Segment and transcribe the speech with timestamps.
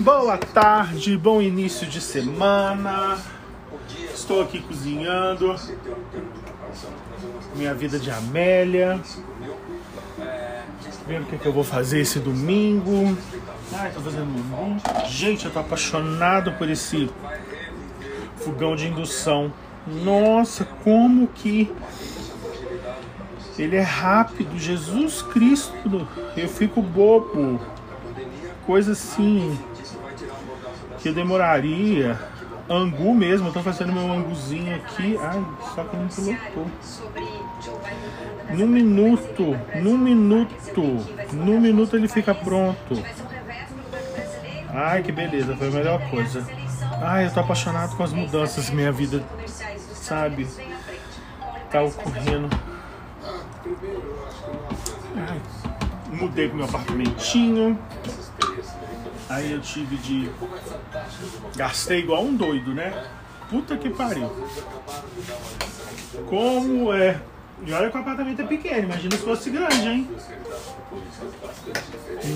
[0.00, 3.16] Boa tarde, bom início de semana.
[4.12, 5.54] Estou aqui cozinhando.
[7.54, 9.00] Minha vida de Amélia.
[11.06, 13.16] Vendo o que, é que eu vou fazer esse domingo.
[13.72, 17.08] Ai, tô fazendo um Gente, eu tô apaixonado por esse
[18.38, 19.52] fogão de indução.
[19.86, 21.72] Nossa, como que
[23.56, 26.08] ele é rápido, Jesus Cristo.
[26.36, 27.60] Eu fico bobo.
[28.66, 29.56] Coisa assim
[31.04, 32.18] que demoraria.
[32.66, 35.18] Angu mesmo, eu tô fazendo meu anguzinho aqui.
[35.20, 36.66] Ai, só que não colocou.
[38.48, 40.82] Num minuto, num minuto,
[41.34, 43.04] num minuto ele fica pronto.
[44.70, 46.42] Ai, que beleza, foi a melhor coisa.
[47.02, 49.22] Ai, eu tô apaixonado com as mudanças minha vida,
[49.92, 50.48] sabe?
[51.70, 52.48] Tá ocorrendo.
[55.16, 55.40] Ai,
[56.10, 57.78] mudei pro meu apartamentinho.
[59.28, 60.30] Aí eu tive de.
[61.56, 63.06] Gastei igual um doido, né?
[63.48, 64.30] Puta que pariu.
[66.28, 67.20] Como é.
[67.66, 70.10] E olha que o apartamento é pequeno, imagina se fosse grande, hein?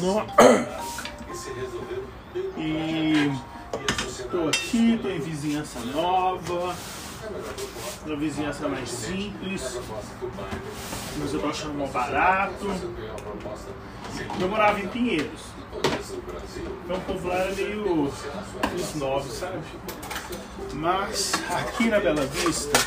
[0.00, 0.26] No...
[2.58, 3.32] E
[4.30, 6.74] tô aqui, tô em vizinhança nova.
[8.04, 9.80] Uma vizinhança mais simples.
[11.18, 12.66] Mas eu tô achando mais barato.
[14.40, 15.56] Eu morava em Pinheiros.
[16.84, 18.12] Então o povo lá era meio
[18.76, 19.58] snob, sabe?
[20.72, 22.78] Mas aqui na Bela Vista,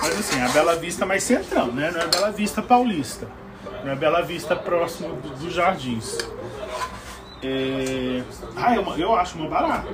[0.00, 1.90] mas assim, a Bela Vista mais centrão, né?
[1.90, 3.28] Não é Bela Vista paulista.
[3.84, 6.18] Não é Bela Vista próximo dos do jardins.
[7.42, 8.22] É...
[8.56, 9.88] Ah, eu, eu acho uma barata.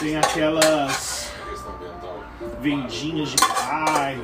[0.00, 1.32] Tem aquelas
[2.60, 4.20] vendinhas de bairro,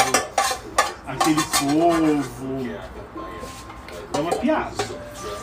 [1.06, 2.66] aquele povo.
[4.12, 4.84] É uma piada.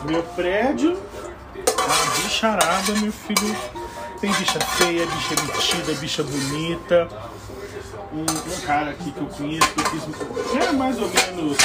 [0.04, 1.00] Meu prédio,
[1.56, 3.56] a bicharada, meu filho.
[4.20, 7.08] Tem bicha feia, bicha metida, bicha bonita.
[8.12, 11.58] Um, um, cara aqui que eu conheço, que eu fiz é mais ou menos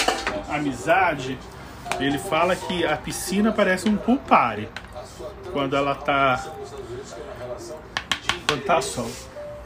[0.50, 1.40] amizade,
[2.00, 4.68] ele fala que a piscina parece um pool party
[5.52, 6.44] quando ela tá.
[8.48, 9.10] Quando tá sol.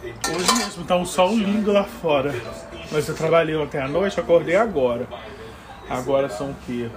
[0.03, 2.33] Hoje mesmo tá um sol lindo lá fora.
[2.91, 5.07] Mas eu trabalhei ontem à noite, acordei agora.
[5.89, 6.89] Agora são o quê?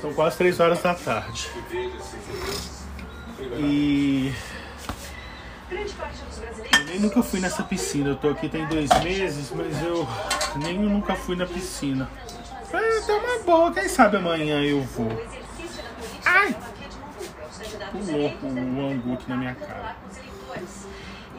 [0.00, 1.50] São quase 3 horas da tarde.
[3.58, 4.32] E.
[5.70, 8.10] Eu nem nunca fui nessa piscina.
[8.10, 10.06] Eu tô aqui tem dois meses, mas eu
[10.56, 12.08] nem nunca fui na piscina.
[12.72, 15.10] É, tá uma boa, quem sabe amanhã eu vou.
[16.24, 16.56] Ai!
[17.92, 19.96] Pulou o angu aqui na minha cara.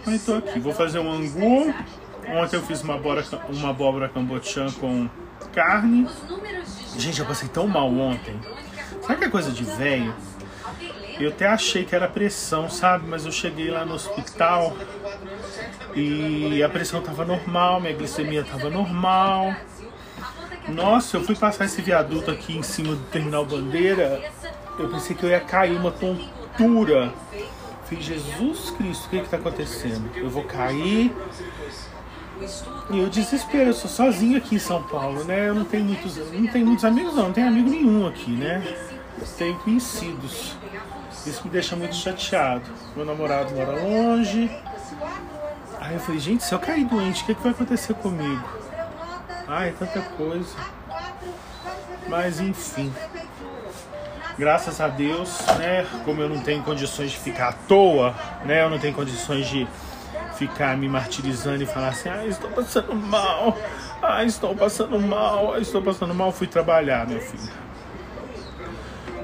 [0.05, 1.73] Mas tô aqui, vou fazer um angu.
[2.27, 5.09] Ontem eu fiz uma abóbora, uma abóbora cambotiã com
[5.53, 6.07] carne.
[6.97, 8.39] Gente, eu passei tão mal ontem.
[9.01, 10.13] Sabe que é coisa de velho?
[11.19, 13.07] Eu até achei que era pressão, sabe?
[13.07, 14.75] Mas eu cheguei lá no hospital
[15.95, 19.55] e a pressão tava normal, minha glicemia tava normal.
[20.67, 24.21] Nossa, eu fui passar esse viaduto aqui em cima do terminal Bandeira.
[24.77, 27.13] Eu pensei que eu ia cair uma tontura.
[27.85, 30.09] Falei, Jesus Cristo, o que está acontecendo?
[30.15, 31.15] Eu vou cair.
[32.89, 35.47] E eu desespero, eu sou sozinho aqui em São Paulo, né?
[35.47, 38.61] Eu não tenho muitos, não tenho muitos amigos, não, não tenho amigo nenhum aqui, né?
[39.19, 40.57] Eu tenho conhecidos.
[41.25, 42.69] Isso me deixa muito chateado.
[42.95, 44.51] Meu namorado mora longe.
[45.79, 48.43] Aí eu falei, gente, se eu cair doente, o que, que vai acontecer comigo?
[49.47, 50.55] Ai, tanta coisa.
[52.07, 52.91] Mas enfim.
[54.37, 55.85] Graças a Deus, né?
[56.03, 58.13] Como eu não tenho condições de ficar à toa,
[58.43, 58.63] né?
[58.63, 59.65] Eu não tenho condições de
[60.37, 63.57] ficar me martirizando e falar assim, ah, estou passando mal,
[64.01, 67.49] ah, estou passando mal, ah, estou passando mal, fui trabalhar, meu filho.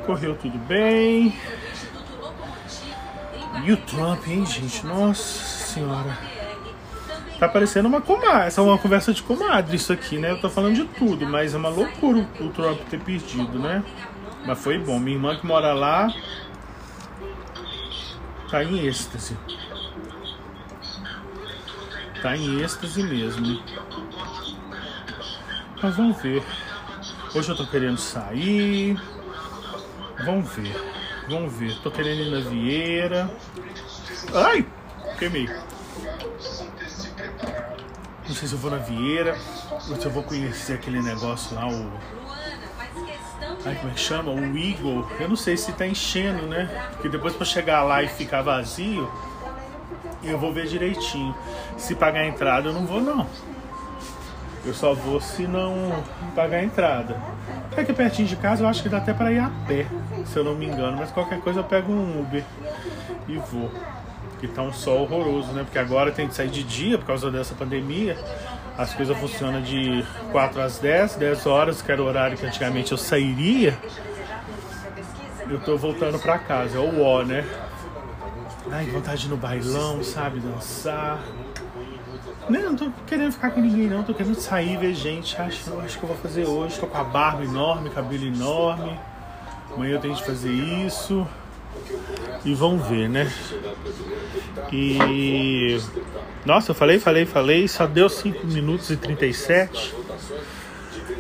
[0.06, 1.36] Correu tudo bem.
[3.66, 4.86] E o Trump, hein, gente?
[4.86, 5.24] Nossa
[5.74, 6.18] senhora.
[7.38, 8.48] Tá parecendo uma comadre.
[8.48, 10.32] Essa é uma conversa de comadre, isso aqui, né?
[10.32, 13.84] Eu tô falando de tudo, mas é uma loucura o Trump ter perdido, né?
[14.46, 15.00] Mas foi bom.
[15.00, 16.14] Minha irmã que mora lá
[18.50, 19.38] tá em êxtase.
[22.22, 23.64] Tá em êxtase mesmo.
[25.82, 26.44] Mas vamos ver.
[27.34, 29.00] Hoje eu tô querendo sair.
[30.26, 30.76] Vamos ver.
[31.30, 31.76] Vamos ver.
[31.82, 33.32] Tô querendo ir na Vieira.
[34.34, 34.66] Ai!
[35.18, 35.48] Queimei.
[38.28, 39.38] Não sei se eu vou na Vieira
[39.90, 41.92] ou se eu vou conhecer aquele negócio lá, o.
[43.66, 44.32] Ai, como é que chama?
[44.32, 45.08] O Eagle.
[45.20, 46.70] Eu não sei se tá enchendo, né?
[46.92, 49.10] Porque depois pra chegar lá e ficar vazio,
[50.24, 51.36] eu vou ver direitinho.
[51.78, 53.28] Se pagar a entrada, eu não vou, não.
[54.66, 56.04] Eu só vou se não
[56.36, 57.20] pagar a entrada.
[57.76, 59.88] É que pertinho de casa eu acho que dá até para ir a pé,
[60.26, 60.98] se eu não me engano.
[60.98, 62.44] Mas qualquer coisa eu pego um Uber
[63.28, 63.72] e vou.
[64.40, 65.64] Que tá um sol horroroso, né?
[65.64, 68.18] Porque agora tem que sair de dia por causa dessa pandemia.
[68.78, 72.92] As coisas funcionam de 4 às 10, 10 horas, que era o horário que antigamente
[72.92, 73.78] eu sairia.
[75.50, 77.46] Eu tô voltando pra casa, é o ó, né?
[78.72, 80.40] Ai, vontade de ir no bailão, sabe?
[80.40, 81.20] Dançar.
[82.50, 85.40] Não, não tô querendo ficar com ninguém não, tô querendo sair, ver gente.
[85.40, 86.80] Acho, acho que eu vou fazer hoje.
[86.80, 88.98] Tô com a barba enorme, cabelo enorme.
[89.74, 91.28] Amanhã eu tenho que fazer isso.
[92.44, 93.32] E vamos ver, né?
[94.72, 95.80] E.
[96.46, 99.96] Nossa, eu falei, falei, falei, só deu 5 minutos e 37.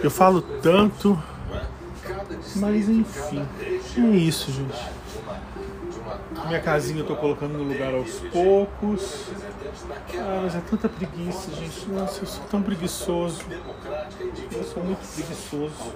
[0.04, 1.22] Eu falo tanto.
[2.56, 3.46] Mas enfim.
[3.98, 5.02] É isso, gente.
[6.48, 9.26] Minha casinha eu tô colocando no lugar aos poucos.
[10.18, 11.88] Ah, mas é tanta preguiça, gente.
[11.90, 13.42] Nossa, eu sou tão preguiçoso.
[14.52, 15.94] Eu sou muito preguiçoso.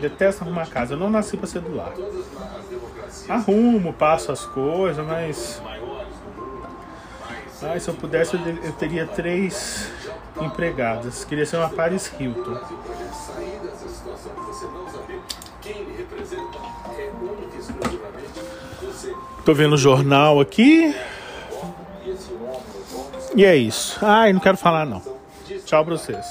[0.00, 0.94] Detesto arrumar casa.
[0.94, 1.92] Eu não nasci pra ser do lar.
[3.28, 5.62] Arrumo, passo as coisas, mas.
[7.62, 9.90] Ai, se eu pudesse, eu teria três
[10.40, 11.24] empregadas.
[11.24, 12.58] Queria ser uma Paris Hilton.
[19.44, 20.94] Tô vendo o jornal aqui.
[23.34, 23.98] E é isso.
[24.02, 25.02] Ai, não quero falar não.
[25.64, 26.26] Tchau pra vocês.